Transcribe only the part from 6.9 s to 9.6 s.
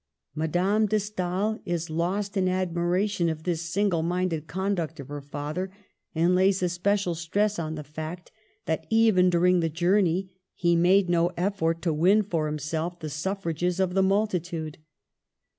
stress on the fact that, even during